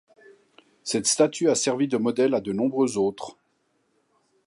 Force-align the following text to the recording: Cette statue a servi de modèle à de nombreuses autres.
Cette 0.81 1.05
statue 1.05 1.47
a 1.47 1.53
servi 1.53 1.87
de 1.87 1.97
modèle 1.97 2.33
à 2.33 2.41
de 2.41 2.51
nombreuses 2.53 2.97
autres. 2.97 3.37